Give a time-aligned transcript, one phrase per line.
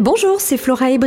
[0.00, 0.98] Bonjour, c'est Flora et.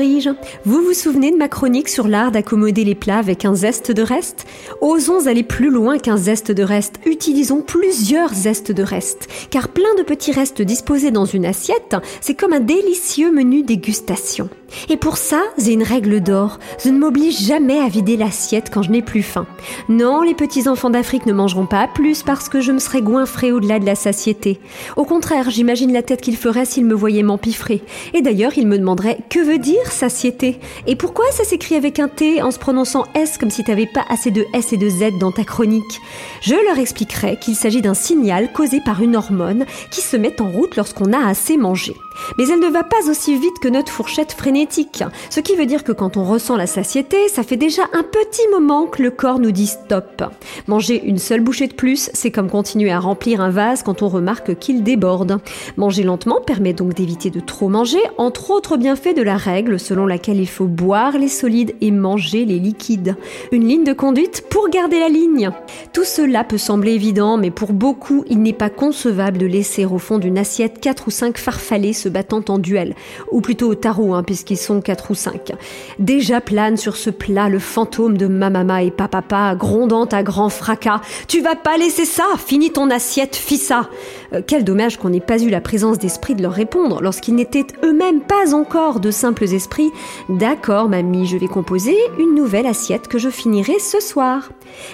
[0.66, 4.04] Vous vous souvenez de ma chronique sur l'art d'accommoder les plats avec un zeste de
[4.04, 4.46] reste?
[4.82, 7.00] Osons aller plus loin qu'un zeste de reste.
[7.08, 9.28] Utilisons plusieurs zestes de reste.
[9.50, 14.48] Car plein de petits restes disposés dans une assiette, c'est comme un délicieux menu dégustation.
[14.89, 16.60] Et pour ça, j'ai une règle d'or.
[16.84, 19.46] Je ne m'oblige jamais à vider l'assiette quand je n'ai plus faim.
[19.89, 23.52] Non, les petits enfants d'Afrique ne mangeront pas plus parce que je me serais goinfré
[23.52, 24.60] au-delà de la satiété.
[24.97, 27.82] Au contraire, j'imagine la tête qu'ils feraient s'ils me voyaient m'empiffrer.
[28.14, 28.82] Et d'ailleurs, ils me
[29.29, 30.60] que veut dire satiété?
[30.87, 34.03] Et pourquoi ça s'écrit avec un T en se prononçant S comme si t'avais pas
[34.09, 36.02] assez de S et de Z dans ta chronique?
[36.41, 40.50] Je leur expliquerai qu'il s'agit d'un signal causé par une hormone qui se met en
[40.50, 41.95] route lorsqu'on a assez mangé.
[42.38, 45.83] Mais elle ne va pas aussi vite que notre fourchette frénétique, ce qui veut dire
[45.83, 49.39] que quand on ressent la satiété, ça fait déjà un petit moment que le corps
[49.39, 50.23] nous dit stop.
[50.67, 54.09] Manger une seule bouchée de plus, c'est comme continuer à remplir un vase quand on
[54.09, 55.39] remarque qu'il déborde.
[55.77, 60.05] Manger lentement permet donc d'éviter de trop manger, entre autres bienfaits de la règle selon
[60.05, 63.15] laquelle il faut boire les solides et manger les liquides.
[63.52, 65.52] Une ligne de conduite pour garder la ligne.
[65.93, 69.97] Tout cela peut sembler évident, mais pour beaucoup, il n'est pas concevable de laisser au
[69.97, 72.95] fond d'une assiette 4 ou 5 farfalés se battant en duel,
[73.31, 75.52] ou plutôt au tarot, hein, puisqu'ils sont quatre ou cinq.
[75.99, 81.02] Déjà plane sur ce plat le fantôme de Mamama et Papapa, grondant à grand fracas.
[81.27, 83.89] Tu vas pas laisser ça Finis ton assiette, fissa
[84.33, 87.67] euh, Quel dommage qu'on n'ait pas eu la présence d'esprit de leur répondre, lorsqu'ils n'étaient
[87.83, 89.92] eux-mêmes pas encore de simples esprits.
[90.30, 94.52] D'accord, mamie, je vais composer une nouvelle assiette que je finirai ce soir.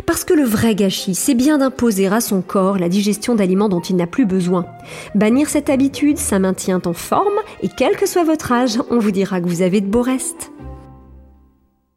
[0.07, 3.79] Parce que le vrai gâchis, c'est bien d'imposer à son corps la digestion d'aliments dont
[3.79, 4.65] il n'a plus besoin.
[5.13, 9.11] Bannir cette habitude, ça maintient en forme et quel que soit votre âge, on vous
[9.11, 10.51] dira que vous avez de beaux restes.